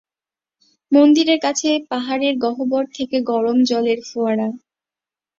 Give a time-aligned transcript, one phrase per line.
[0.91, 4.47] মন্দিরের কাছে পাহাড়ের গহ্বর থেকে গরম জলের ফোয়ারা।